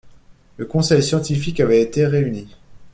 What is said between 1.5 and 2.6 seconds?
avait été réuni.